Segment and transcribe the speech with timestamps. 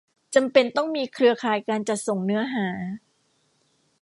[0.35, 2.67] จำเป็นต้องมีเครือข่ายการจัดส่งเนื้อหา